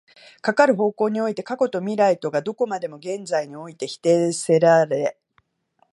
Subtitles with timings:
[0.41, 5.15] かかる方向において過去と未来とがどこまでも現在において否定せられ、